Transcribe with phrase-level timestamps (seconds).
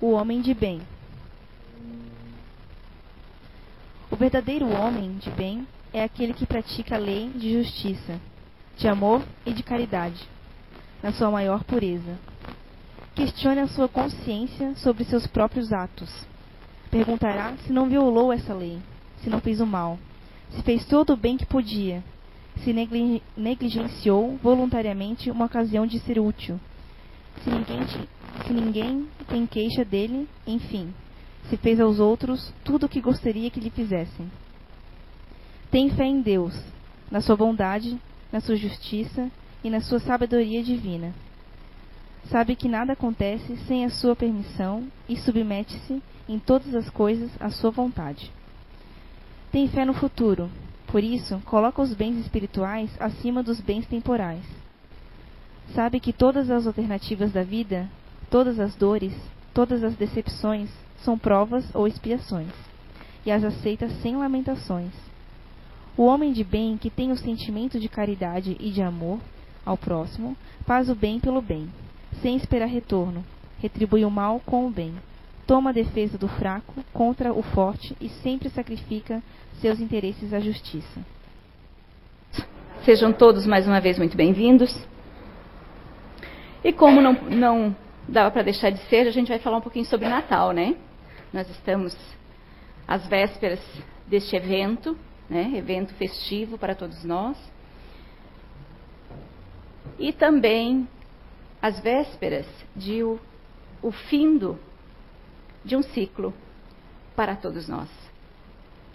[0.00, 0.80] o homem de bem.
[4.10, 8.18] O verdadeiro homem de bem é aquele que pratica a lei de justiça,
[8.76, 10.26] de amor e de caridade,
[11.02, 12.18] na sua maior pureza.
[13.14, 16.26] Questione a sua consciência sobre seus próprios atos.
[16.90, 18.78] Perguntará se não violou essa lei,
[19.22, 19.98] se não fez o mal,
[20.50, 22.02] se fez todo o bem que podia,
[22.64, 22.72] se
[23.36, 26.58] negligenciou voluntariamente uma ocasião de ser útil,
[27.42, 27.80] se ninguém,
[28.50, 30.92] se ninguém tem queixa dele, enfim,
[31.48, 34.28] se fez aos outros tudo o que gostaria que lhe fizessem.
[35.70, 36.60] Tem fé em Deus,
[37.08, 37.96] na sua bondade,
[38.32, 39.30] na sua justiça
[39.62, 41.14] e na sua sabedoria divina.
[42.24, 47.50] Sabe que nada acontece sem a sua permissão e submete-se em todas as coisas à
[47.50, 48.32] sua vontade.
[49.52, 50.50] Tem fé no futuro,
[50.88, 54.44] por isso coloca os bens espirituais acima dos bens temporais
[55.74, 57.88] sabe que todas as alternativas da vida,
[58.30, 59.12] todas as dores,
[59.52, 62.52] todas as decepções são provas ou expiações,
[63.26, 64.92] e as aceita sem lamentações.
[65.96, 69.18] O homem de bem que tem o sentimento de caridade e de amor
[69.66, 71.68] ao próximo faz o bem pelo bem,
[72.22, 73.24] sem esperar retorno,
[73.60, 74.94] retribui o mal com o bem,
[75.46, 79.22] toma a defesa do fraco contra o forte e sempre sacrifica
[79.60, 81.00] seus interesses à justiça.
[82.84, 84.74] Sejam todos mais uma vez muito bem-vindos.
[86.64, 87.76] E como não, não
[88.08, 90.76] dava para deixar de ser, a gente vai falar um pouquinho sobre Natal, né?
[91.32, 91.96] Nós estamos
[92.86, 93.60] às vésperas
[94.06, 94.96] deste evento,
[95.28, 95.52] né?
[95.54, 97.36] Evento festivo para todos nós.
[99.98, 100.88] E também
[101.62, 103.20] às vésperas de o,
[103.82, 103.92] o
[105.64, 106.32] de um ciclo
[107.14, 107.88] para todos nós.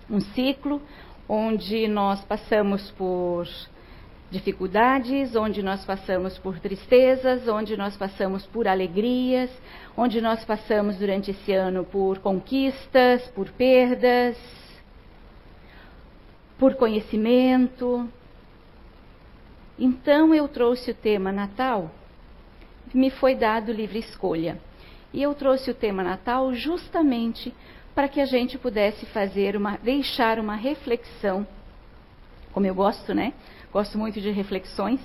[0.09, 0.81] Um ciclo
[1.27, 3.47] onde nós passamos por
[4.35, 9.49] dificuldades, onde nós passamos por tristezas, onde nós passamos por alegrias,
[9.95, 14.37] onde nós passamos durante esse ano por conquistas, por perdas,
[16.59, 18.09] por conhecimento.
[19.79, 21.89] Então eu trouxe o tema Natal,
[22.93, 24.59] me foi dado livre escolha.
[25.13, 27.53] E eu trouxe o tema Natal justamente
[27.93, 31.47] para que a gente pudesse fazer uma, deixar uma reflexão,
[32.51, 33.33] como eu gosto, né?
[33.75, 35.01] Gosto muito de reflexões,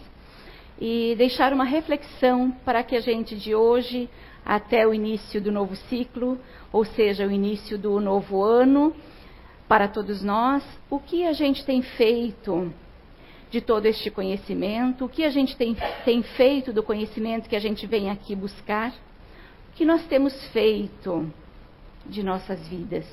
[0.81, 4.08] e deixar uma reflexão para que a gente de hoje
[4.47, 6.38] até o início do novo ciclo,
[6.72, 8.94] ou seja, o início do novo ano,
[9.66, 12.72] para todos nós, o que a gente tem feito
[13.50, 17.60] de todo este conhecimento, o que a gente tem, tem feito do conhecimento que a
[17.60, 21.28] gente vem aqui buscar, o que nós temos feito
[22.06, 23.04] de nossas vidas,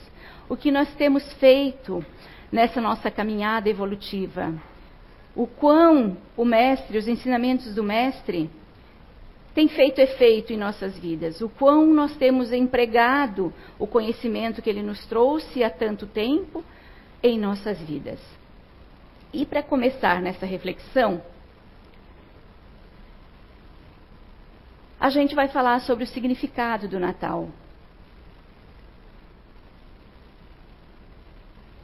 [0.47, 2.05] o que nós temos feito
[2.51, 4.53] nessa nossa caminhada evolutiva
[5.37, 8.49] o quão o mestre, os ensinamentos do mestre,
[9.53, 14.81] têm feito efeito em nossas vidas, o quão nós temos empregado o conhecimento que ele
[14.81, 16.63] nos trouxe há tanto tempo
[17.21, 18.19] em nossas vidas.
[19.31, 21.21] E para começar nessa reflexão,
[24.99, 27.49] a gente vai falar sobre o significado do Natal.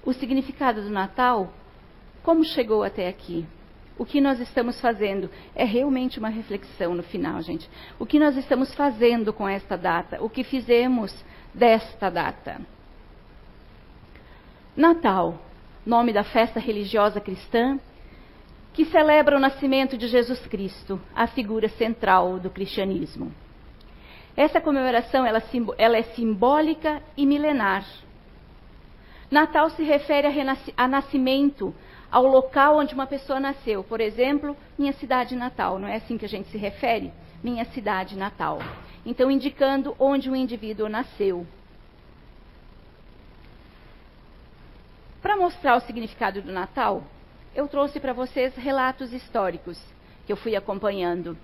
[0.04, 1.54] O significado do Natal
[2.24, 3.46] como chegou até aqui?
[3.98, 7.70] O que nós estamos fazendo é realmente uma reflexão no final, gente.
[8.00, 10.24] O que nós estamos fazendo com esta data?
[10.24, 11.14] O que fizemos
[11.54, 12.60] desta data?
[14.76, 15.40] Natal,
[15.86, 17.80] nome da festa religiosa cristã,
[18.74, 23.32] que celebra o nascimento de Jesus Cristo, a figura central do cristianismo.
[24.36, 25.44] Essa comemoração ela,
[25.78, 27.86] ela é simbólica e milenar.
[29.30, 31.74] Natal se refere a, a nascimento
[32.14, 33.84] ao local onde uma pessoa nasceu.
[33.84, 37.12] Por exemplo, minha cidade natal, não é assim que a gente se refere?
[37.44, 38.60] Minha cidade natal.
[39.04, 41.44] Então, indicando onde o indivíduo nasceu.
[45.24, 47.04] Para mostrar o significado do Natal,
[47.56, 49.82] eu trouxe para vocês relatos históricos
[50.28, 51.36] que eu fui acompanhando.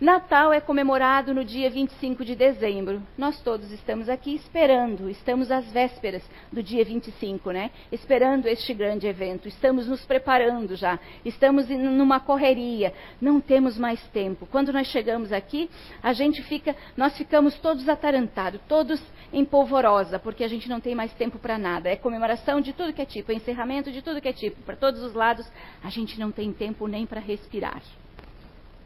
[0.00, 3.02] Natal é comemorado no dia 25 de dezembro.
[3.18, 7.70] Nós todos estamos aqui esperando, estamos às vésperas do dia 25, né?
[7.92, 9.46] Esperando este grande evento.
[9.46, 10.98] Estamos nos preparando já.
[11.22, 12.94] Estamos numa correria.
[13.20, 14.48] Não temos mais tempo.
[14.50, 15.68] Quando nós chegamos aqui,
[16.02, 20.94] a gente fica, nós ficamos todos atarantados, todos em polvorosa, porque a gente não tem
[20.94, 21.90] mais tempo para nada.
[21.90, 24.76] É comemoração de tudo que é tipo, é encerramento de tudo que é tipo, para
[24.76, 25.46] todos os lados.
[25.84, 27.82] A gente não tem tempo nem para respirar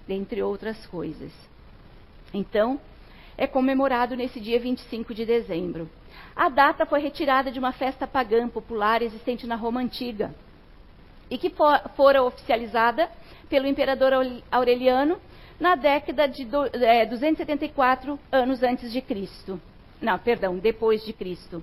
[0.07, 1.33] dentre outras coisas.
[2.33, 2.81] Então,
[3.37, 5.89] é comemorado nesse dia 25 de dezembro.
[6.35, 10.35] A data foi retirada de uma festa pagã popular existente na Roma Antiga
[11.31, 13.11] e que for, fora oficializada
[13.49, 14.13] pelo imperador
[14.51, 15.19] Aureliano
[15.59, 19.61] na década de do, é, 274 anos antes de Cristo.
[20.01, 21.63] não, perdão, depois de Cristo.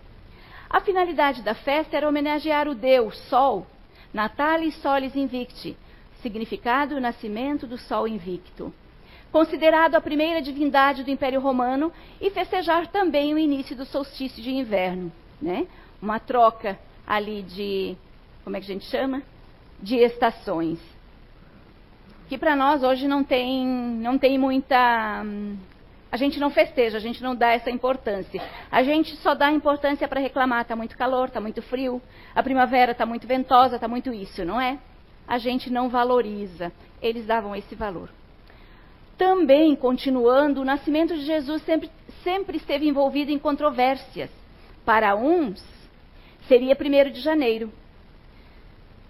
[0.70, 3.68] A finalidade da festa era homenagear o Deus Sol,
[4.14, 5.78] Natalis Solis Invicti,
[6.22, 8.74] significado o nascimento do Sol invicto.
[9.32, 14.52] Considerado a primeira divindade do Império Romano e festejar também o início do solstício de
[14.52, 15.68] inverno, né?
[16.02, 16.78] Uma troca
[17.08, 17.96] ali de,
[18.44, 19.24] como é que a gente chama?
[19.82, 20.80] De estações.
[22.28, 25.24] Que para nós hoje não tem, não tem muita
[26.12, 28.42] a gente não festeja, a gente não dá essa importância.
[28.70, 32.02] A gente só dá importância para reclamar, está muito calor, está muito frio,
[32.36, 34.78] a primavera está muito ventosa, está muito isso, não é?
[35.32, 36.74] A gente não valoriza.
[37.02, 38.10] Eles davam esse valor.
[39.18, 41.90] Também, continuando, o nascimento de Jesus sempre,
[42.22, 44.30] sempre esteve envolvido em controvérsias.
[44.84, 45.64] Para uns,
[46.50, 47.72] seria 1 de janeiro.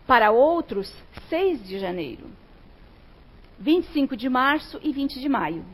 [0.05, 0.93] Para outros,
[1.27, 2.27] 6 de janeiro.
[3.57, 5.65] 25 de março e 20 de maio.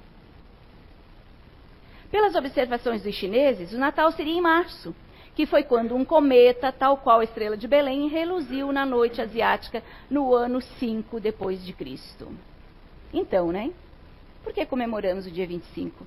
[2.09, 4.95] Pelas observações dos chineses, o Natal seria em março,
[5.37, 9.83] que foi quando um cometa, tal qual a estrela de Belém, reluziu na noite asiática
[10.09, 12.27] no ano 5 depois de Cristo.
[13.13, 13.69] Então, né?
[14.43, 16.03] Por que comemoramos o dia 25?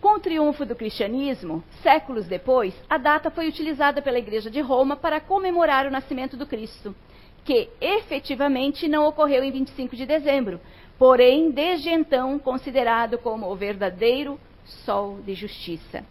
[0.00, 4.96] Com o triunfo do cristianismo, séculos depois, a data foi utilizada pela Igreja de Roma
[4.96, 6.96] para comemorar o nascimento do Cristo,
[7.44, 10.58] que efetivamente não ocorreu em 25 de dezembro,
[10.98, 16.02] porém, desde então, considerado como o verdadeiro sol de justiça.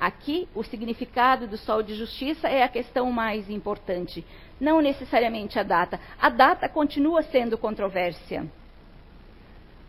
[0.00, 4.24] Aqui, o significado do sol de justiça é a questão mais importante,
[4.58, 6.00] não necessariamente a data.
[6.18, 8.46] A data continua sendo controvérsia.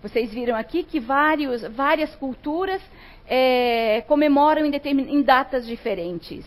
[0.01, 2.81] Vocês viram aqui que vários, várias culturas
[3.25, 6.45] é, comemoram em, em, datas diferentes.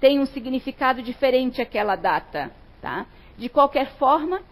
[0.00, 2.50] Tem um significado diferente aquela data.
[2.80, 3.06] Tá?
[3.38, 4.42] De qualquer forma,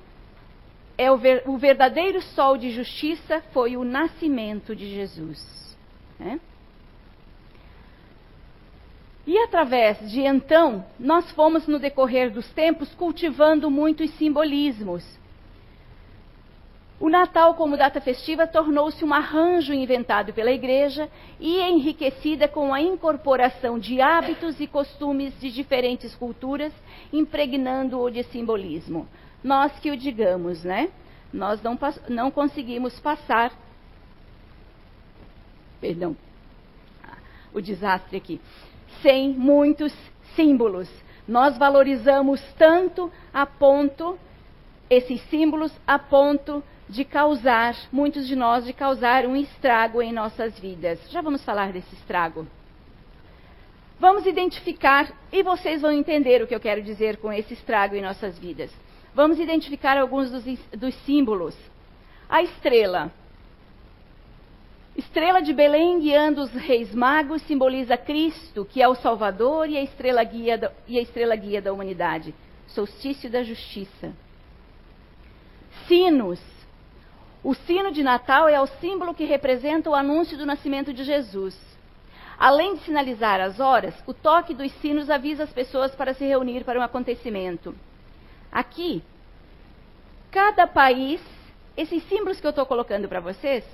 [0.97, 5.77] é o, ver, o verdadeiro sol de justiça foi o nascimento de Jesus.
[6.21, 6.39] Né?
[9.29, 15.05] E através de então, nós fomos no decorrer dos tempos cultivando muitos simbolismos.
[16.99, 21.09] O Natal, como data festiva, tornou-se um arranjo inventado pela Igreja
[21.39, 26.73] e enriquecida com a incorporação de hábitos e costumes de diferentes culturas,
[27.13, 29.07] impregnando-o de simbolismo
[29.43, 30.91] nós que o digamos, né?
[31.33, 31.79] Nós não,
[32.09, 33.53] não conseguimos passar.
[35.81, 36.17] Perdão,
[37.53, 38.41] o desastre aqui.
[39.03, 39.93] Sem muitos
[40.35, 40.89] símbolos.
[41.27, 44.19] Nós valorizamos tanto a ponto,
[44.89, 50.59] esses símbolos a ponto de causar, muitos de nós, de causar um estrago em nossas
[50.59, 50.99] vidas.
[51.11, 52.47] Já vamos falar desse estrago.
[54.01, 58.01] Vamos identificar, e vocês vão entender o que eu quero dizer com esse estrago em
[58.01, 58.71] nossas vidas.
[59.15, 61.57] Vamos identificar alguns dos, dos símbolos.
[62.29, 63.13] A estrela.
[64.99, 69.81] Estrela de Belém guiando os reis magos simboliza Cristo, que é o Salvador e a
[69.81, 72.35] estrela guia da, e a estrela guia da humanidade.
[72.67, 74.13] Solstício da justiça.
[75.87, 76.41] Sinos.
[77.45, 81.57] O sino de Natal é o símbolo que representa o anúncio do nascimento de Jesus.
[82.37, 86.65] Além de sinalizar as horas, o toque dos sinos avisa as pessoas para se reunir
[86.65, 87.73] para um acontecimento.
[88.51, 89.01] Aqui,
[90.33, 91.21] cada país,
[91.77, 93.65] esses símbolos que eu estou colocando para vocês,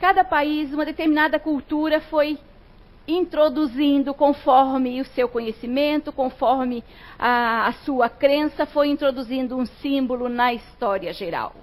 [0.00, 2.38] cada país, uma determinada cultura foi
[3.06, 6.82] introduzindo conforme o seu conhecimento, conforme
[7.18, 11.54] a, a, sua crença, foi introduzindo um símbolo na história geral.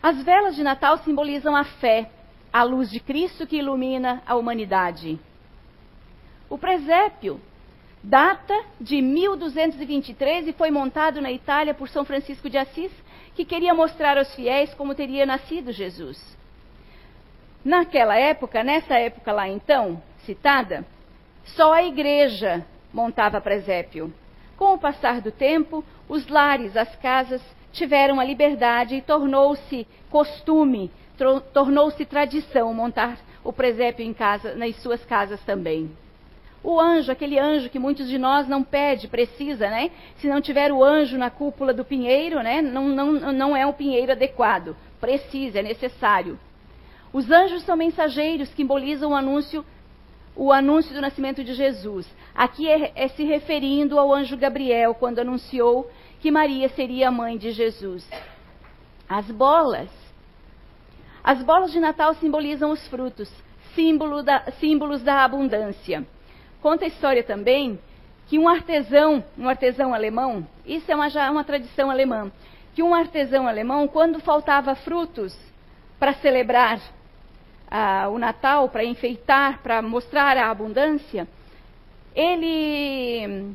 [0.00, 2.08] As velas de Natal simbolizam a fé,
[2.52, 5.18] a luz de Cristo que ilumina a humanidade.
[6.48, 7.40] O presépio
[8.02, 12.92] data de 1223 e foi montado na Itália por São Francisco de Assis,
[13.38, 16.36] que queria mostrar aos fiéis como teria nascido Jesus.
[17.64, 20.84] Naquela época, nessa época lá então, citada,
[21.44, 24.12] só a igreja montava presépio.
[24.56, 27.40] Com o passar do tempo, os lares, as casas
[27.70, 30.90] tiveram a liberdade e tornou-se costume,
[31.54, 35.88] tornou-se tradição montar o presépio em casa, nas suas casas também.
[36.62, 39.90] O anjo, aquele anjo que muitos de nós não pede, precisa, né?
[40.16, 42.60] Se não tiver o anjo na cúpula do pinheiro, né?
[42.60, 44.76] Não, não, não é um pinheiro adequado.
[45.00, 46.38] Precisa, é necessário.
[47.12, 49.64] Os anjos são mensageiros que simbolizam o anúncio,
[50.34, 52.06] o anúncio do nascimento de Jesus.
[52.34, 55.88] Aqui é, é se referindo ao anjo Gabriel, quando anunciou
[56.20, 58.08] que Maria seria a mãe de Jesus.
[59.08, 59.88] As bolas.
[61.22, 63.30] As bolas de Natal simbolizam os frutos,
[63.74, 66.06] símbolo da, símbolos da abundância.
[66.60, 67.78] Conta a história também
[68.26, 72.30] que um artesão, um artesão alemão, isso é uma, já uma tradição alemã,
[72.74, 75.36] que um artesão alemão, quando faltava frutos
[75.98, 76.80] para celebrar
[77.70, 81.26] ah, o Natal, para enfeitar, para mostrar a abundância,
[82.14, 83.54] ele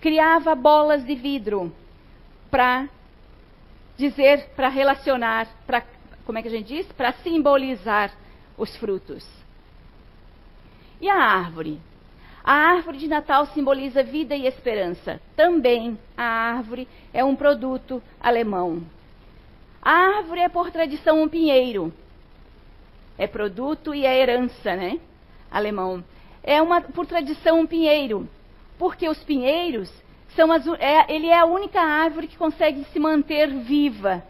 [0.00, 1.72] criava bolas de vidro
[2.50, 2.88] para
[3.96, 5.82] dizer, para relacionar, para
[6.24, 6.86] como é que a gente diz?
[6.92, 8.12] Para simbolizar
[8.56, 9.26] os frutos.
[11.00, 11.80] E a árvore?
[12.44, 15.20] A árvore de Natal simboliza vida e esperança.
[15.36, 18.82] Também a árvore é um produto alemão.
[19.80, 21.92] A árvore é por tradição um pinheiro.
[23.16, 24.98] É produto e é herança, né?
[25.50, 26.02] Alemão.
[26.42, 28.28] É uma por tradição um pinheiro,
[28.76, 29.92] porque os pinheiros
[30.34, 34.24] são as, é, ele é a única árvore que consegue se manter viva,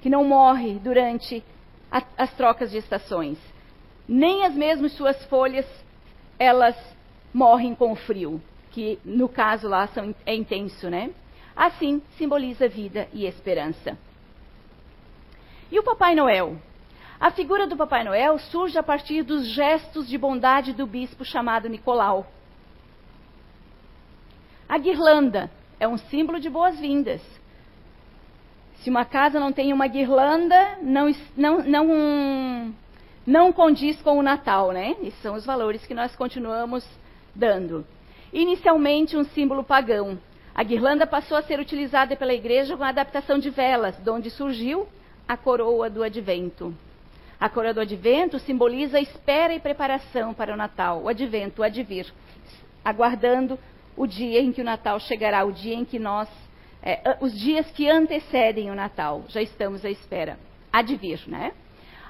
[0.00, 1.42] que não morre durante
[1.90, 3.38] a, as trocas de estações.
[4.06, 5.66] Nem as mesmas suas folhas
[6.38, 6.76] elas
[7.32, 11.10] morrem com o frio, que no caso lá são, é intenso, né?
[11.54, 13.96] Assim simboliza vida e esperança.
[15.70, 16.56] E o Papai Noel?
[17.20, 21.68] A figura do Papai Noel surge a partir dos gestos de bondade do bispo chamado
[21.68, 22.26] Nicolau.
[24.68, 27.22] A guirlanda é um símbolo de boas-vindas.
[28.76, 32.74] Se uma casa não tem uma guirlanda, não, não, não,
[33.24, 34.96] não condiz com o Natal, né?
[35.02, 36.84] Esses são os valores que nós continuamos
[37.34, 37.86] dando.
[38.32, 40.18] Inicialmente um símbolo pagão.
[40.54, 44.30] A guirlanda passou a ser utilizada pela igreja com a adaptação de velas, de onde
[44.30, 44.86] surgiu
[45.26, 46.74] a coroa do advento.
[47.40, 51.64] A coroa do advento simboliza a espera e preparação para o Natal, o advento, o
[51.64, 52.06] advir,
[52.84, 53.58] aguardando
[53.96, 56.28] o dia em que o Natal chegará, o dia em que nós,
[56.82, 60.38] é, os dias que antecedem o Natal, já estamos à espera.
[60.72, 61.52] Advir, né?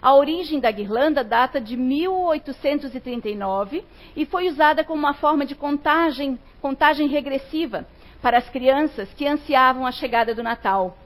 [0.03, 3.85] A origem da guirlanda data de 1839
[4.17, 7.87] e foi usada como uma forma de contagem, contagem regressiva
[8.21, 10.99] para as crianças que ansiavam a chegada do Natal.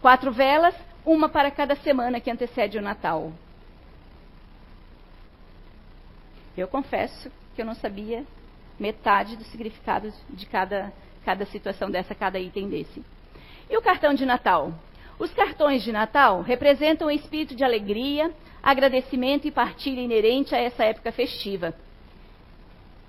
[0.00, 3.32] Quatro velas, uma para cada semana que antecede o Natal.
[6.56, 8.24] Eu confesso que eu não sabia
[8.78, 10.92] metade do significado de cada,
[11.24, 13.04] cada situação dessa, cada item desse.
[13.68, 14.72] E o cartão de Natal?
[15.18, 20.84] Os cartões de Natal representam o espírito de alegria, agradecimento e partilha inerente a essa
[20.84, 21.74] época festiva.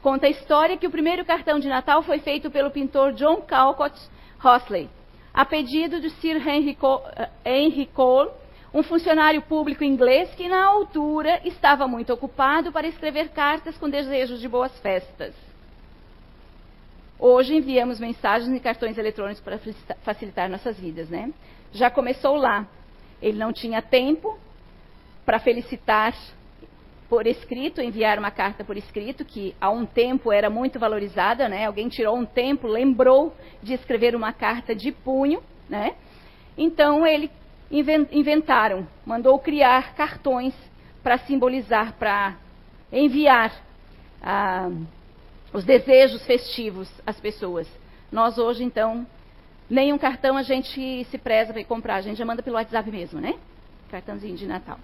[0.03, 4.00] Conta a história que o primeiro cartão de Natal foi feito pelo pintor John Calcott
[4.43, 4.88] Hosley,
[5.33, 8.29] a pedido de Sir Henry Cole, uh, Henry Cole,
[8.71, 14.39] um funcionário público inglês que, na altura, estava muito ocupado para escrever cartas com desejos
[14.39, 15.33] de boas festas.
[17.17, 19.57] Hoje enviamos mensagens e cartões eletrônicos para
[20.03, 21.31] facilitar nossas vidas, né?
[21.72, 22.67] Já começou lá.
[23.22, 24.38] Ele não tinha tempo
[25.25, 26.13] para felicitar
[27.07, 31.65] por escrito, enviar uma carta por escrito, que há um tempo era muito valorizada, né?
[31.65, 35.95] Alguém tirou um tempo, lembrou de escrever uma carta de punho, né?
[36.57, 37.31] Então ele
[38.12, 40.53] inventaram, mandou criar cartões
[41.01, 42.36] para simbolizar, para
[42.91, 43.53] enviar
[44.22, 44.69] ah,
[45.55, 47.65] os desejos festivos às pessoas.
[48.12, 49.07] Nós hoje, então,
[49.69, 53.21] nenhum cartão a gente se preza para comprar, a gente já manda pelo WhatsApp mesmo,
[53.21, 53.35] né?
[53.89, 54.77] Cartãozinho de Natal.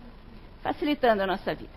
[0.63, 1.74] Facilitando a nossa vida.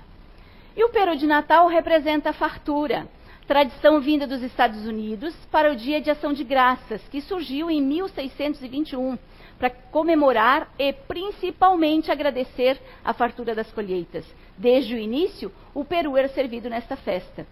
[0.76, 3.08] E o peru de Natal representa a fartura,
[3.48, 7.82] tradição vinda dos Estados Unidos para o Dia de Ação de Graças, que surgiu em
[7.82, 9.18] 1621,
[9.58, 14.24] para comemorar e principalmente agradecer a fartura das colheitas.
[14.56, 17.44] Desde o início, o peru era servido nesta festa.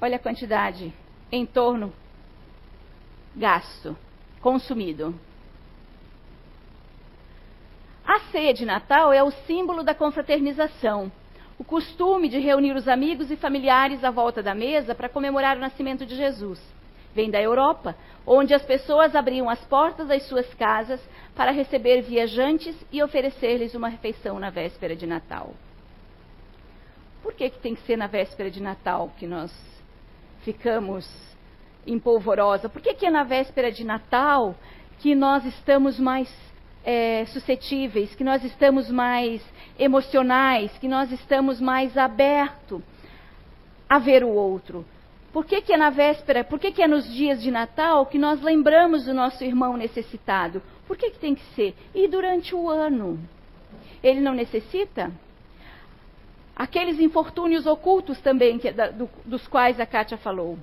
[0.00, 0.92] Olha a quantidade
[1.30, 1.92] em torno
[3.34, 3.96] gasto,
[4.40, 5.14] consumido.
[8.06, 11.10] A ceia de Natal é o símbolo da confraternização,
[11.58, 15.60] o costume de reunir os amigos e familiares à volta da mesa para comemorar o
[15.60, 16.60] nascimento de Jesus.
[17.14, 17.96] Vem da Europa,
[18.26, 21.00] onde as pessoas abriam as portas das suas casas
[21.34, 25.54] para receber viajantes e oferecer-lhes uma refeição na véspera de Natal.
[27.22, 29.73] Por que, que tem que ser na véspera de Natal que nós
[30.44, 31.08] ficamos
[31.86, 32.68] em polvorosa?
[32.68, 34.54] Por que, que é na véspera de Natal
[34.98, 36.32] que nós estamos mais
[36.84, 39.42] é, suscetíveis, que nós estamos mais
[39.78, 42.82] emocionais, que nós estamos mais abertos
[43.88, 44.84] a ver o outro?
[45.32, 48.18] Por que, que é na véspera, por que, que é nos dias de Natal que
[48.18, 50.62] nós lembramos do nosso irmão necessitado?
[50.86, 51.74] Por que, que tem que ser?
[51.94, 53.18] E durante o ano?
[54.02, 55.10] Ele não necessita?
[56.56, 60.56] Aqueles infortúnios ocultos também, que, da, do, dos quais a Kátia falou.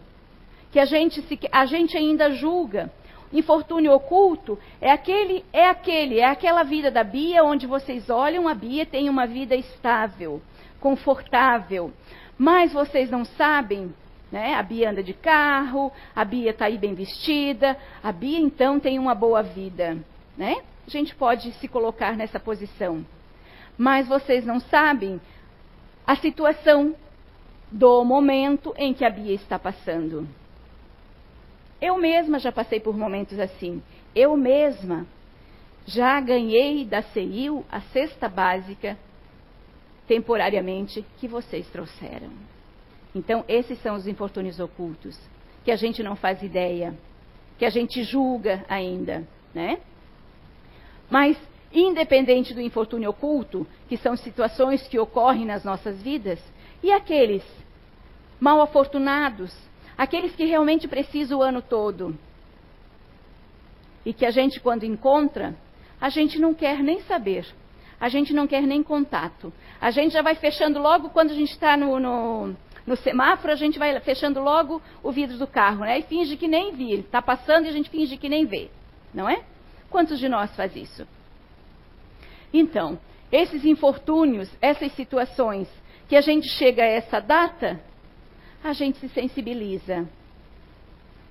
[0.72, 2.92] Que a gente, se, a gente ainda julga.
[3.34, 8.54] Infortúnio oculto é aquele, é aquele, é aquela vida da Bia onde vocês olham, a
[8.54, 10.42] Bia tem uma vida estável,
[10.80, 11.92] confortável.
[12.38, 13.94] Mas vocês não sabem,
[14.32, 14.56] né?
[14.56, 19.00] A Bia anda de carro, a Bia está aí bem vestida, a Bia então tem
[19.00, 19.98] uma boa vida,
[20.38, 20.58] né?
[20.86, 23.06] A gente pode se colocar nessa posição.
[23.78, 25.22] Mas vocês não sabem
[26.06, 26.96] a situação
[27.72, 30.28] do momento em que a Bia está passando.
[31.82, 33.82] Eu mesma já passei por momentos assim.
[34.14, 35.08] Eu mesma
[35.86, 38.98] já ganhei da CIU a cesta básica
[40.08, 42.30] temporariamente que vocês trouxeram.
[43.16, 45.18] Então, esses são os infortúnios ocultos,
[45.64, 46.94] que a gente não faz ideia,
[47.58, 49.80] que a gente julga ainda, né?
[51.10, 51.38] Mas,
[51.74, 56.40] independente do infortúnio oculto, que são situações que ocorrem nas nossas vidas,
[56.84, 57.44] e aqueles
[58.40, 59.56] mal afortunados,
[59.98, 62.18] aqueles que realmente precisam o ano todo,
[64.06, 65.56] e que a gente, quando encontra,
[66.00, 67.46] a gente não quer nem saber,
[68.00, 69.54] a gente não quer nem contato.
[69.80, 73.56] A gente já vai fechando logo quando a gente está no, no, no, semáforo, a
[73.56, 76.00] gente vai fechando logo o vidro do carro, né?
[76.00, 76.96] E finge que nem vi.
[76.96, 78.72] Está passando e a gente finge que nem vê,
[79.14, 79.44] não é?
[79.88, 81.08] Quantos de nós faz isso?
[82.54, 83.00] Então,
[83.32, 85.68] esses infortúnios, essas situações
[86.08, 87.80] que a gente chega a essa data,
[88.64, 90.08] a gente se sensibiliza.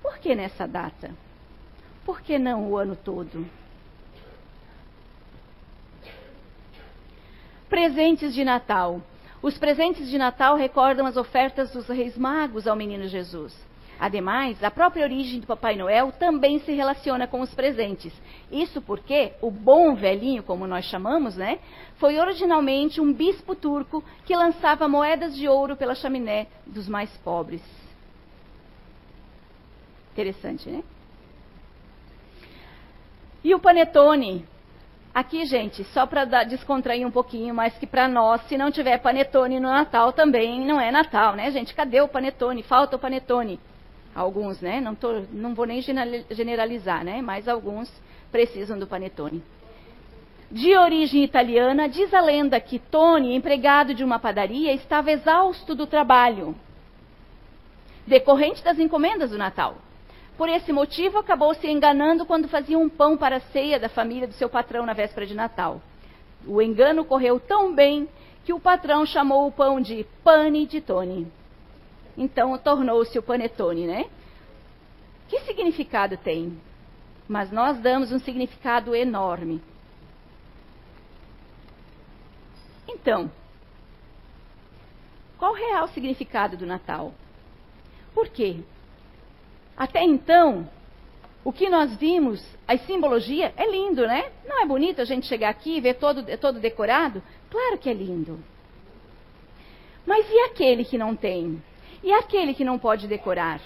[0.01, 1.11] Por que nessa data?
[2.03, 3.45] Por que não o ano todo?
[7.69, 9.01] Presentes de Natal.
[9.41, 13.55] Os presentes de Natal recordam as ofertas dos reis magos ao menino Jesus.
[14.01, 18.11] Ademais, a própria origem do Papai Noel também se relaciona com os presentes.
[18.51, 21.59] Isso porque o bom velhinho, como nós chamamos, né,
[21.97, 27.61] foi originalmente um bispo turco que lançava moedas de ouro pela chaminé dos mais pobres.
[30.13, 30.83] Interessante, né?
[33.43, 34.47] E o panetone,
[35.13, 39.59] Aqui, gente, só para descontrair um pouquinho, mas que para nós, se não tiver panetone
[39.59, 41.75] no Natal também não é Natal, né, gente?
[41.75, 42.63] Cadê o panetone?
[42.63, 43.59] Falta o panetone.
[44.13, 44.81] Alguns, né?
[44.81, 45.81] Não, tô, não vou nem
[46.29, 47.21] generalizar, né?
[47.21, 47.91] Mas alguns
[48.31, 49.41] precisam do panetone.
[50.49, 55.87] De origem italiana, diz a lenda que Tony, empregado de uma padaria, estava exausto do
[55.87, 56.53] trabalho,
[58.05, 59.77] decorrente das encomendas do Natal.
[60.37, 64.27] Por esse motivo, acabou se enganando quando fazia um pão para a ceia da família
[64.27, 65.81] do seu patrão na véspera de Natal.
[66.45, 68.09] O engano correu tão bem
[68.43, 71.31] que o patrão chamou o pão de pane de Tony.
[72.17, 74.09] Então tornou-se o panetone, né?
[75.27, 76.59] Que significado tem?
[77.27, 79.61] Mas nós damos um significado enorme.
[82.87, 83.31] Então,
[85.37, 87.13] qual o real significado do Natal?
[88.13, 88.57] Por quê?
[89.75, 90.69] Até então,
[91.43, 94.31] o que nós vimos, a simbologia, é lindo, né?
[94.45, 97.23] Não é bonito a gente chegar aqui e ver todo, todo decorado?
[97.49, 98.39] Claro que é lindo.
[100.05, 101.61] Mas e aquele que não tem?
[102.03, 103.61] E aquele que não pode decorar?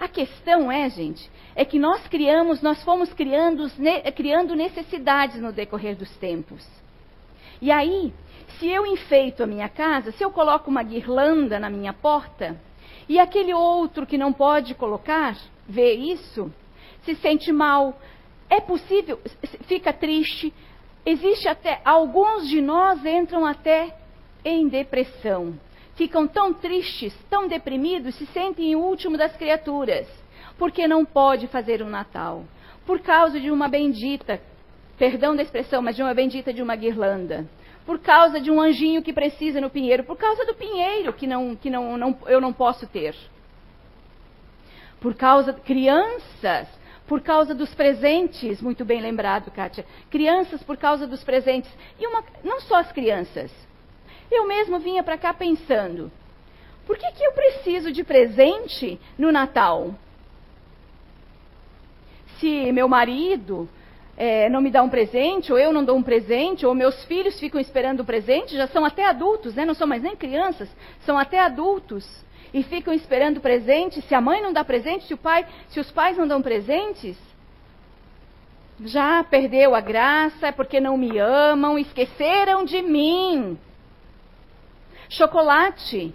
[0.00, 3.66] A questão é, gente, é que nós criamos, nós fomos criando,
[4.14, 6.66] criando necessidades no decorrer dos tempos.
[7.60, 8.12] E aí,
[8.58, 12.60] se eu enfeito a minha casa, se eu coloco uma guirlanda na minha porta,
[13.08, 16.52] e aquele outro que não pode colocar, vê isso,
[17.02, 17.98] se sente mal,
[18.50, 19.20] é possível,
[19.66, 20.52] fica triste.
[21.04, 23.96] Existe até, alguns de nós entram até
[24.44, 25.58] em depressão.
[25.98, 30.08] Ficam tão tristes, tão deprimidos, se sentem o último das criaturas,
[30.56, 32.44] porque não pode fazer um Natal.
[32.86, 34.40] Por causa de uma bendita,
[34.96, 37.46] perdão da expressão, mas de uma bendita de uma guirlanda
[37.88, 41.56] por causa de um anjinho que precisa no pinheiro, por causa do pinheiro que, não,
[41.56, 43.16] que não, não, eu não posso ter.
[45.00, 46.68] Por causa de crianças,
[47.06, 49.86] por causa dos presentes, muito bem lembrado, Kátia.
[50.10, 51.74] Crianças por causa dos presentes.
[51.98, 53.50] E uma, não só as crianças.
[54.30, 56.10] Eu mesmo vinha para cá pensando:
[56.86, 59.94] por que, que eu preciso de presente no Natal?
[62.38, 63.68] Se meu marido
[64.16, 67.38] é, não me dá um presente, ou eu não dou um presente, ou meus filhos
[67.38, 69.64] ficam esperando o presente, já são até adultos, né?
[69.64, 70.68] não são mais nem crianças,
[71.06, 72.04] são até adultos,
[72.52, 74.02] e ficam esperando presente.
[74.02, 77.16] Se a mãe não dá presente, se, pai, se os pais não dão presentes,
[78.80, 83.58] já perdeu a graça, é porque não me amam, esqueceram de mim.
[85.08, 86.14] Chocolate.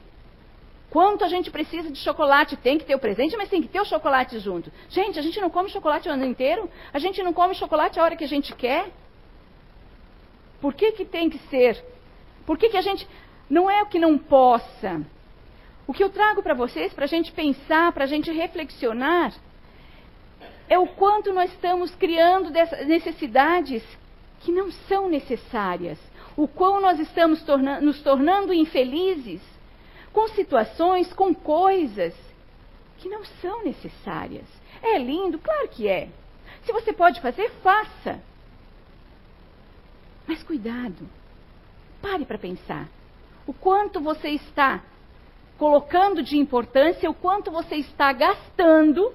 [0.89, 2.55] Quanto a gente precisa de chocolate?
[2.55, 4.71] Tem que ter o presente, mas tem que ter o chocolate junto.
[4.89, 6.69] Gente, a gente não come chocolate o ano inteiro?
[6.93, 8.91] A gente não come chocolate a hora que a gente quer?
[10.61, 11.83] Por que, que tem que ser?
[12.45, 13.07] Por que, que a gente.
[13.49, 15.01] Não é o que não possa.
[15.87, 19.33] O que eu trago para vocês, para a gente pensar, para a gente reflexionar,
[20.69, 22.49] é o quanto nós estamos criando
[22.85, 23.83] necessidades
[24.41, 25.99] que não são necessárias.
[26.35, 29.41] O quão nós estamos torna nos tornando infelizes
[30.11, 32.13] com situações, com coisas
[32.97, 34.45] que não são necessárias.
[34.81, 35.37] É lindo?
[35.39, 36.09] Claro que é.
[36.63, 38.21] Se você pode fazer, faça.
[40.27, 41.07] Mas cuidado.
[42.01, 42.87] Pare para pensar.
[43.45, 44.81] O quanto você está
[45.57, 49.13] colocando de importância, o quanto você está gastando.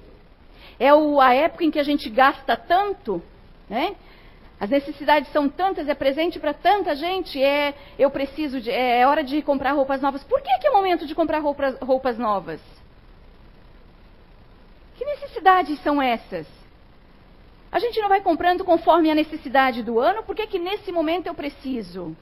[0.79, 3.21] É a época em que a gente gasta tanto,
[3.69, 3.95] né?
[4.59, 9.23] As necessidades são tantas, é presente para tanta gente, é eu preciso de, é hora
[9.23, 10.21] de comprar roupas novas.
[10.23, 12.59] Por que, que é momento de comprar roupas, roupas novas?
[14.97, 16.45] Que necessidades são essas?
[17.71, 21.27] A gente não vai comprando conforme a necessidade do ano, por que, que nesse momento
[21.27, 22.13] eu preciso?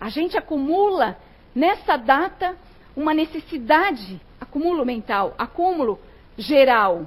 [0.00, 1.16] A gente acumula
[1.54, 2.56] nessa data
[2.96, 6.00] uma necessidade, acúmulo mental, acúmulo
[6.36, 7.06] geral.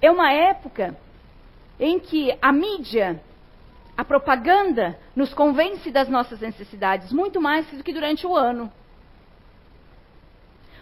[0.00, 0.96] É uma época
[1.80, 3.20] em que a mídia,
[3.96, 8.70] a propaganda, nos convence das nossas necessidades muito mais do que durante o ano.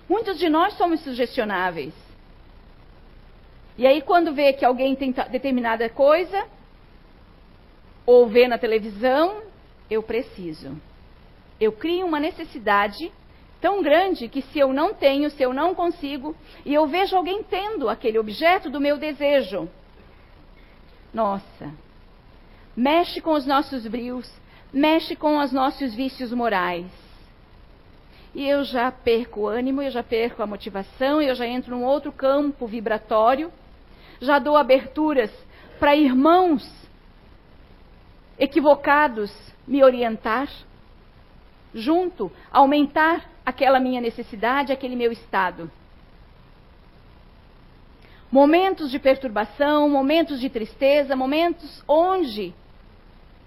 [0.08, 1.94] Muitos de nós somos sugestionáveis.
[3.76, 6.46] E aí, quando vê que alguém tem determinada coisa,
[8.04, 9.42] ou vê na televisão,
[9.88, 10.76] eu preciso.
[11.61, 13.12] Eu crio uma necessidade
[13.61, 16.34] tão grande que se eu não tenho, se eu não consigo,
[16.64, 19.68] e eu vejo alguém tendo aquele objeto do meu desejo,
[21.12, 21.73] nossa,
[22.77, 24.31] mexe com os nossos brios,
[24.73, 26.87] mexe com os nossos vícios morais.
[28.35, 31.85] E eu já perco o ânimo, eu já perco a motivação, eu já entro num
[31.85, 33.51] outro campo vibratório,
[34.21, 35.33] já dou aberturas
[35.79, 36.68] para irmãos
[38.38, 39.33] equivocados
[39.66, 40.49] me orientar,
[41.75, 45.71] junto, aumentar aquela minha necessidade, aquele meu estado.
[48.30, 52.54] Momentos de perturbação, momentos de tristeza, momentos onde.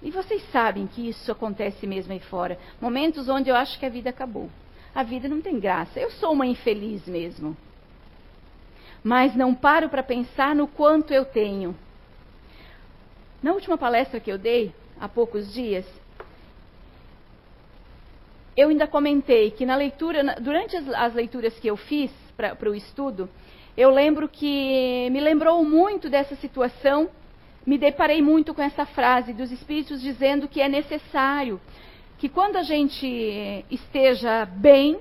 [0.02, 2.58] E vocês sabem que isso acontece mesmo aí fora.
[2.80, 4.50] Momentos onde eu acho que a vida acabou.
[4.94, 6.00] A vida não tem graça.
[6.00, 7.56] Eu sou uma infeliz mesmo.
[9.04, 11.76] Mas não paro para pensar no quanto eu tenho.
[13.42, 15.86] Na última palestra que eu dei, há poucos dias,
[18.56, 22.76] eu ainda comentei que na leitura, durante as, as leituras que eu fiz para o
[22.76, 23.30] estudo,
[23.76, 27.10] eu lembro que me lembrou muito dessa situação,
[27.66, 31.60] me deparei muito com essa frase dos Espíritos dizendo que é necessário
[32.18, 35.00] que quando a gente esteja bem,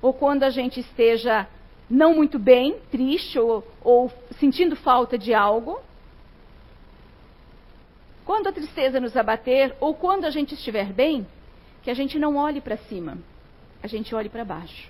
[0.00, 1.46] ou quando a gente esteja
[1.88, 5.80] não muito bem, triste ou, ou sentindo falta de algo,
[8.24, 11.26] quando a tristeza nos abater, ou quando a gente estiver bem,
[11.82, 13.18] que a gente não olhe para cima,
[13.82, 14.88] a gente olhe para baixo.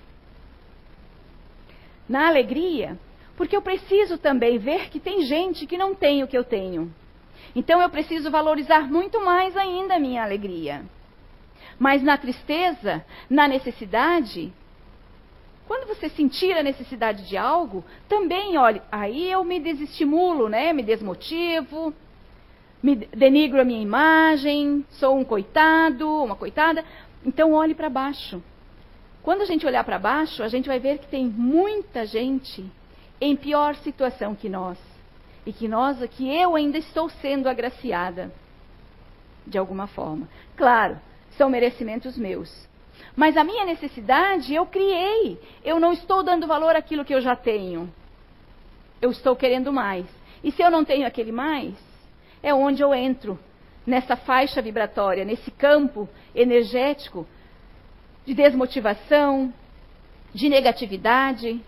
[2.07, 2.99] Na alegria,
[3.41, 6.93] porque eu preciso também ver que tem gente que não tem o que eu tenho.
[7.55, 10.85] Então eu preciso valorizar muito mais ainda a minha alegria.
[11.79, 14.53] Mas na tristeza, na necessidade,
[15.67, 20.71] quando você sentir a necessidade de algo, também olhe, aí eu me desestimulo, né?
[20.71, 21.91] Me desmotivo,
[22.83, 26.85] me denigro a minha imagem, sou um coitado, uma coitada.
[27.25, 28.39] Então olhe para baixo.
[29.23, 32.69] Quando a gente olhar para baixo, a gente vai ver que tem muita gente
[33.21, 34.79] em pior situação que nós.
[35.45, 38.31] E que nós, que eu ainda estou sendo agraciada
[39.45, 40.27] de alguma forma.
[40.57, 40.99] Claro,
[41.37, 42.67] são merecimentos meus.
[43.15, 45.39] Mas a minha necessidade eu criei.
[45.63, 47.91] Eu não estou dando valor àquilo que eu já tenho.
[49.01, 50.05] Eu estou querendo mais.
[50.43, 51.73] E se eu não tenho aquele mais,
[52.41, 53.39] é onde eu entro
[53.85, 57.27] nessa faixa vibratória, nesse campo energético
[58.25, 59.53] de desmotivação,
[60.33, 61.59] de negatividade,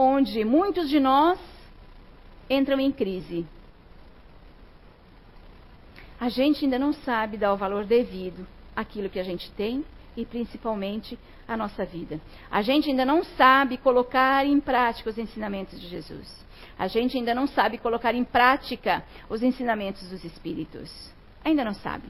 [0.00, 1.38] onde muitos de nós
[2.48, 3.46] entram em crise.
[6.18, 9.84] A gente ainda não sabe dar o valor devido àquilo que a gente tem
[10.16, 12.18] e principalmente à nossa vida.
[12.50, 16.44] A gente ainda não sabe colocar em prática os ensinamentos de Jesus.
[16.78, 20.90] A gente ainda não sabe colocar em prática os ensinamentos dos Espíritos.
[21.44, 22.08] Ainda não sabe.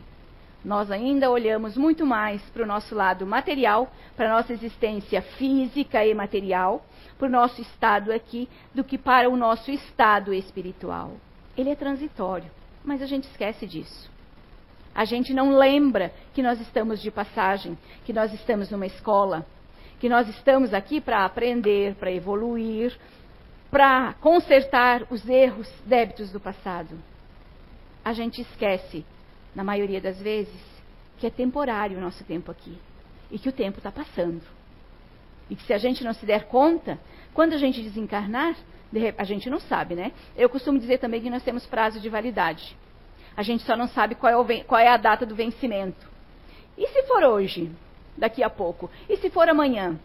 [0.65, 6.05] Nós ainda olhamos muito mais para o nosso lado material, para a nossa existência física
[6.05, 6.85] e material,
[7.19, 11.13] para o nosso estado aqui, do que para o nosso estado espiritual.
[11.57, 12.51] Ele é transitório,
[12.85, 14.11] mas a gente esquece disso.
[14.95, 19.47] A gente não lembra que nós estamos de passagem, que nós estamos numa escola,
[19.99, 22.99] que nós estamos aqui para aprender, para evoluir,
[23.71, 26.99] para consertar os erros, débitos do passado.
[28.05, 29.05] A gente esquece
[29.55, 30.61] na maioria das vezes,
[31.19, 32.77] que é temporário o nosso tempo aqui.
[33.31, 34.43] E que o tempo está passando.
[35.49, 36.99] E que se a gente não se der conta,
[37.35, 38.57] quando a gente desencarnar,
[39.17, 40.13] a gente não sabe, né?
[40.37, 42.77] Eu costumo dizer também que nós temos prazo de validade.
[43.37, 46.09] A gente só não sabe qual é, qual é a data do vencimento.
[46.77, 47.71] E se for hoje?
[48.17, 48.91] Daqui a pouco?
[49.09, 49.99] E se for amanhã?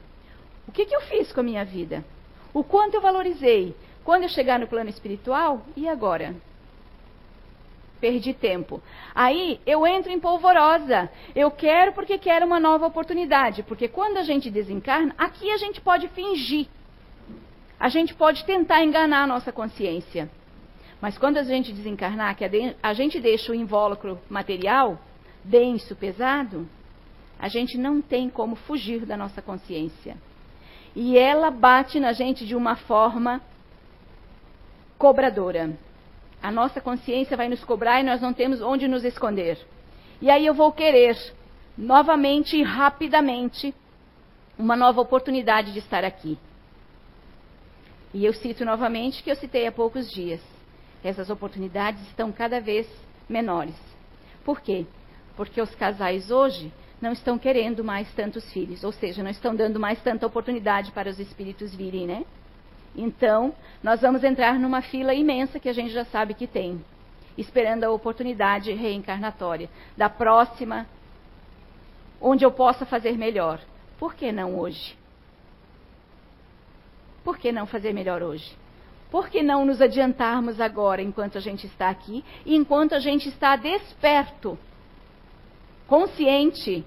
[0.67, 2.03] O que, que eu fiz com a minha vida?
[2.53, 3.75] O quanto eu valorizei?
[4.03, 5.65] Quando eu chegar no plano espiritual?
[5.75, 6.35] E agora?
[7.99, 8.81] Perdi tempo.
[9.13, 11.09] Aí eu entro em polvorosa.
[11.35, 13.63] Eu quero porque quero uma nova oportunidade.
[13.63, 16.67] Porque quando a gente desencarna, aqui a gente pode fingir.
[17.79, 20.29] A gente pode tentar enganar a nossa consciência.
[21.01, 22.45] Mas quando a gente desencarnar, que
[22.81, 24.99] a gente deixa o invólucro material
[25.43, 26.67] denso, pesado,
[27.37, 30.17] a gente não tem como fugir da nossa consciência.
[30.95, 33.41] E ela bate na gente de uma forma
[34.97, 35.77] cobradora.
[36.45, 39.57] A nossa consciência vai nos cobrar e nós não temos onde nos esconder.
[40.21, 41.17] E aí eu vou querer,
[41.75, 43.73] novamente e rapidamente,
[44.55, 46.37] uma nova oportunidade de estar aqui.
[48.13, 50.39] E eu cito novamente que eu citei há poucos dias.
[51.03, 52.87] Essas oportunidades estão cada vez
[53.27, 53.75] menores.
[54.43, 54.85] Por quê?
[55.35, 59.79] Porque os casais hoje não estão querendo mais tantos filhos, ou seja, não estão dando
[59.79, 62.23] mais tanta oportunidade para os espíritos virem, né?
[62.95, 63.53] Então,
[63.83, 66.83] nós vamos entrar numa fila imensa que a gente já sabe que tem,
[67.37, 70.87] esperando a oportunidade reencarnatória da próxima,
[72.21, 73.59] onde eu possa fazer melhor.
[73.99, 74.97] Por que não hoje?
[77.23, 78.55] Por que não fazer melhor hoje?
[79.11, 83.29] Por que não nos adiantarmos agora, enquanto a gente está aqui e enquanto a gente
[83.29, 84.57] está desperto,
[85.87, 86.85] consciente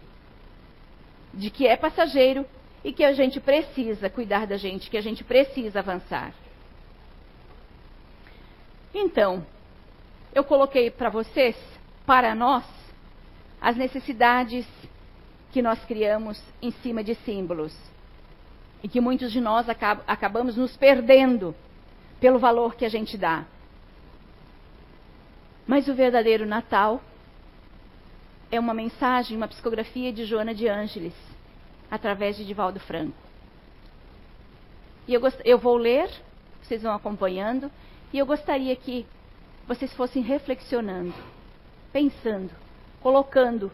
[1.32, 2.46] de que é passageiro
[2.84, 6.32] e que a gente precisa cuidar da gente, que a gente precisa avançar.
[8.94, 9.44] Então,
[10.34, 11.56] eu coloquei para vocês,
[12.06, 12.64] para nós,
[13.60, 14.66] as necessidades
[15.52, 17.76] que nós criamos em cima de símbolos.
[18.82, 21.54] E que muitos de nós acab acabamos nos perdendo
[22.20, 23.44] pelo valor que a gente dá.
[25.66, 27.02] Mas o verdadeiro Natal
[28.50, 31.14] é uma mensagem, uma psicografia de Joana de Ângeles,
[31.90, 33.16] através de Divaldo Franco.
[35.06, 36.10] E eu, eu vou ler,
[36.62, 37.70] vocês vão acompanhando,
[38.12, 39.06] e eu gostaria que
[39.66, 41.14] vocês fossem reflexionando,
[41.92, 42.50] pensando,
[43.00, 43.70] colocando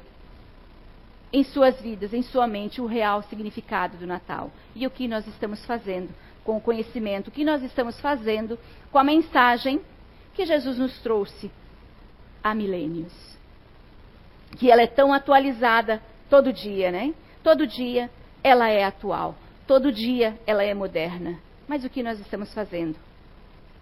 [1.33, 5.27] em suas vidas, em sua mente, o real significado do Natal e o que nós
[5.27, 8.59] estamos fazendo com o conhecimento, o que nós estamos fazendo
[8.93, 9.81] com a mensagem
[10.35, 11.51] que Jesus nos trouxe
[12.43, 13.13] há milênios.
[14.59, 16.01] Que ela é tão atualizada
[16.31, 17.15] todo dia, né?
[17.45, 18.11] Todo dia
[18.43, 21.39] ela é atual, todo dia ela é moderna.
[21.69, 22.97] Mas o que nós estamos fazendo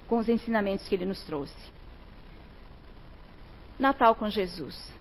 [0.09, 1.73] com os ensinamentos que ele nos trouxe?
[3.79, 4.93] Natal com Jesus.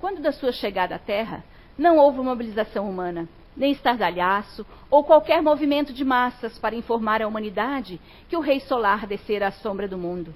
[0.00, 1.44] Quando da sua chegada à Terra,
[1.78, 8.00] não houve mobilização humana, nem estardalhaço ou qualquer movimento de massas para informar a humanidade
[8.28, 10.34] que o Rei Solar descera à sombra do mundo.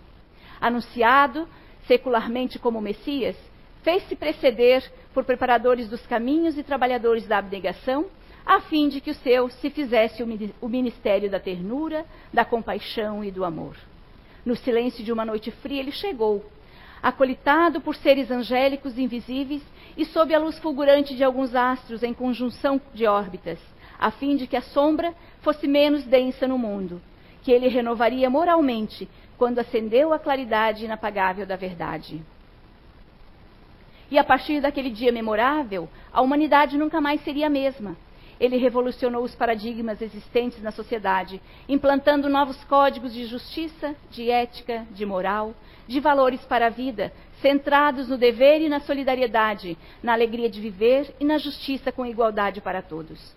[0.60, 1.48] Anunciado
[1.88, 3.36] secularmente como Messias,
[3.84, 8.06] fez-se preceder por preparadores dos caminhos e trabalhadores da abnegação,
[8.44, 10.22] a fim de que o seu se fizesse
[10.60, 13.76] o ministério da ternura, da compaixão e do amor.
[14.44, 16.44] No silêncio de uma noite fria, ele chegou,
[17.02, 19.62] acolitado por seres angélicos invisíveis
[19.96, 23.58] e sob a luz fulgurante de alguns astros em conjunção de órbitas,
[23.98, 27.00] a fim de que a sombra fosse menos densa no mundo,
[27.42, 32.22] que ele renovaria moralmente quando acendeu a claridade inapagável da verdade.
[34.14, 37.96] E a partir daquele dia memorável, a humanidade nunca mais seria a mesma.
[38.38, 45.04] Ele revolucionou os paradigmas existentes na sociedade, implantando novos códigos de justiça, de ética, de
[45.04, 45.52] moral,
[45.88, 51.12] de valores para a vida, centrados no dever e na solidariedade, na alegria de viver
[51.18, 53.34] e na justiça com igualdade para todos.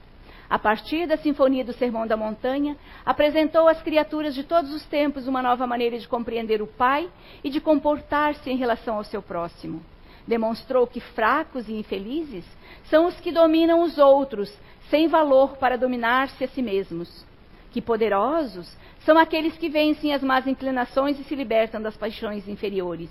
[0.48, 5.26] A partir da Sinfonia do Sermão da Montanha, apresentou às criaturas de todos os tempos
[5.28, 7.10] uma nova maneira de compreender o Pai
[7.44, 9.82] e de comportar-se em relação ao seu próximo
[10.28, 12.46] demonstrou que fracos e infelizes
[12.90, 14.54] são os que dominam os outros,
[14.90, 17.26] sem valor para dominar-se a si mesmos.
[17.72, 23.10] Que poderosos são aqueles que vencem as más inclinações e se libertam das paixões inferiores.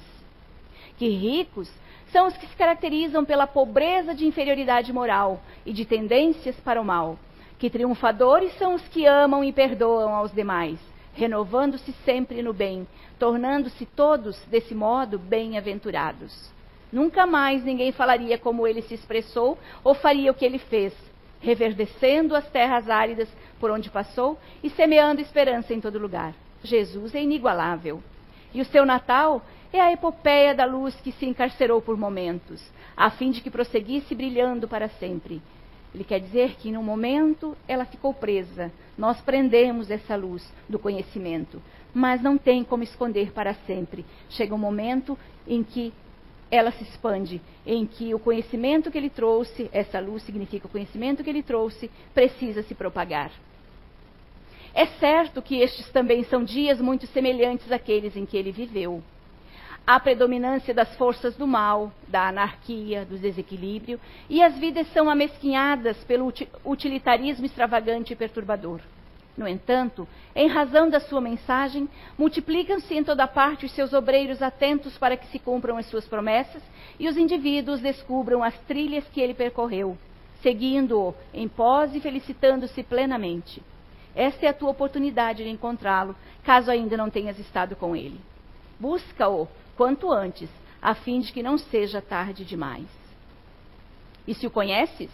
[0.98, 1.70] Que ricos
[2.12, 6.84] são os que se caracterizam pela pobreza de inferioridade moral e de tendências para o
[6.84, 7.18] mal.
[7.58, 10.78] Que triunfadores são os que amam e perdoam aos demais,
[11.14, 12.86] renovando-se sempre no bem,
[13.18, 16.55] tornando-se todos, desse modo, bem-aventurados.
[16.92, 20.94] Nunca mais ninguém falaria como ele se expressou ou faria o que ele fez,
[21.40, 26.34] reverdecendo as terras áridas por onde passou e semeando esperança em todo lugar.
[26.62, 28.02] Jesus é inigualável.
[28.54, 32.62] E o seu Natal é a epopeia da luz que se encarcerou por momentos,
[32.96, 35.42] a fim de que prosseguisse brilhando para sempre.
[35.94, 38.70] Ele quer dizer que, num momento, ela ficou presa.
[38.98, 41.60] Nós prendemos essa luz do conhecimento,
[41.94, 44.04] mas não tem como esconder para sempre.
[44.28, 45.92] Chega um momento em que
[46.50, 51.24] ela se expande, em que o conhecimento que ele trouxe, essa luz significa o conhecimento
[51.24, 53.30] que ele trouxe, precisa se propagar.
[54.74, 59.02] É certo que estes também são dias muito semelhantes àqueles em que ele viveu.
[59.86, 65.96] Há predominância das forças do mal, da anarquia, do desequilíbrio, e as vidas são amesquinhadas
[66.04, 66.32] pelo
[66.64, 68.80] utilitarismo extravagante e perturbador.
[69.36, 74.96] No entanto, em razão da sua mensagem, multiplicam-se em toda parte os seus obreiros atentos
[74.96, 76.62] para que se cumpram as suas promessas
[76.98, 79.98] e os indivíduos descubram as trilhas que ele percorreu,
[80.42, 83.62] seguindo-o em pós e felicitando-se plenamente.
[84.14, 88.18] Esta é a tua oportunidade de encontrá-lo, caso ainda não tenhas estado com ele.
[88.80, 89.46] Busca-o
[89.76, 90.48] quanto antes,
[90.80, 92.86] a fim de que não seja tarde demais.
[94.26, 95.10] E se o conheces,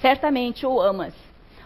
[0.00, 1.14] certamente o amas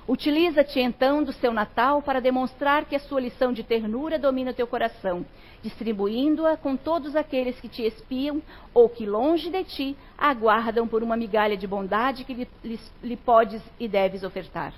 [0.09, 4.55] Utiliza-te então do seu Natal para demonstrar que a sua lição de ternura domina o
[4.55, 5.23] teu coração,
[5.63, 8.41] distribuindo-a com todos aqueles que te espiam
[8.73, 13.17] ou que, longe de ti, aguardam por uma migalha de bondade que lhe, lhe, lhe
[13.19, 14.73] podes e deves ofertar.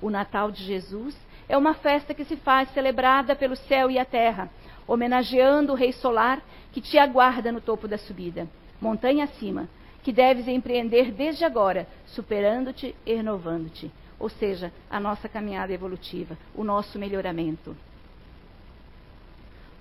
[0.00, 4.04] O Natal de Jesus é uma festa que se faz celebrada pelo céu e a
[4.04, 4.48] terra,
[4.86, 8.46] homenageando o Rei Solar que te aguarda no topo da subida,
[8.80, 9.68] montanha acima,
[10.04, 16.64] que deves empreender desde agora, superando-te e renovando-te ou seja, a nossa caminhada evolutiva, o
[16.64, 17.76] nosso melhoramento.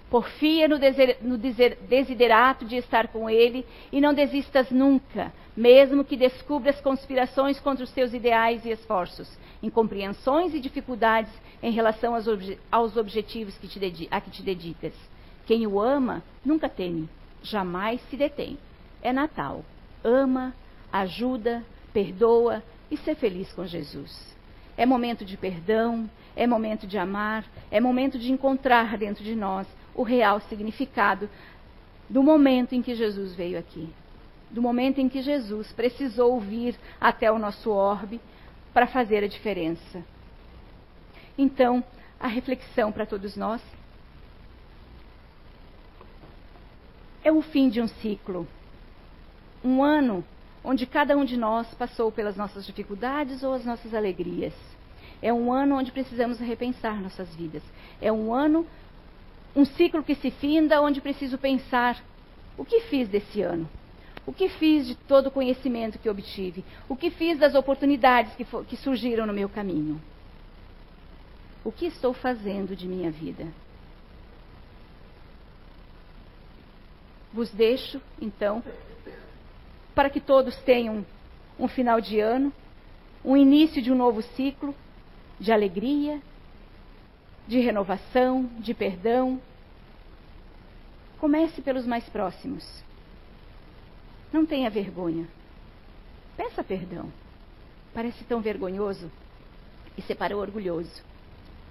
[0.09, 0.77] Porfia no,
[1.21, 7.83] no desiderato de estar com Ele e não desistas nunca, mesmo que descubras conspirações contra
[7.83, 9.29] os teus ideais e esforços,
[9.61, 14.93] incompreensões e dificuldades em relação aos, obje aos objetivos que te a que te dedicas.
[15.45, 17.09] Quem o ama nunca teme,
[17.41, 18.57] jamais se detém.
[19.01, 19.63] É Natal.
[20.03, 20.53] Ama,
[20.91, 24.35] ajuda, perdoa e ser feliz com Jesus.
[24.77, 29.67] É momento de perdão, é momento de amar, é momento de encontrar dentro de nós
[29.95, 31.29] o real significado
[32.09, 33.89] do momento em que Jesus veio aqui.
[34.49, 38.21] Do momento em que Jesus precisou vir até o nosso orbe
[38.73, 40.03] para fazer a diferença.
[41.37, 41.83] Então,
[42.19, 43.61] a reflexão para todos nós
[47.23, 48.47] é o fim de um ciclo.
[49.63, 50.23] Um ano
[50.67, 54.53] onde cada um de nós passou pelas nossas dificuldades ou as nossas alegrias.
[55.21, 57.63] É um ano onde precisamos repensar nossas vidas.
[58.01, 58.67] É um ano,
[59.55, 62.03] um ciclo que se finda, onde preciso pensar:
[62.57, 63.67] o que fiz desse ano?
[64.25, 66.65] O que fiz de todo o conhecimento que obtive?
[66.89, 70.01] O que fiz das oportunidades que, que surgiram no meu caminho?
[71.63, 73.47] O que estou fazendo de minha vida?
[77.33, 78.61] Vos deixo, então,
[79.97, 81.03] para que todos tenham
[81.59, 82.53] um final de ano,
[83.25, 84.75] um início de um novo ciclo
[85.39, 86.21] de alegria,
[87.47, 89.41] de renovação, de perdão.
[91.17, 92.63] Comece pelos mais próximos.
[94.31, 95.27] Não tenha vergonha.
[96.35, 97.11] Peça perdão.
[97.91, 99.11] Parece tão vergonhoso
[99.97, 101.01] e separou orgulhoso.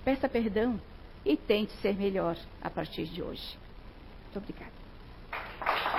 [0.05, 0.81] Peça perdão
[1.25, 3.57] e tente ser melhor a partir de hoje.
[4.25, 5.96] Muito obrigada.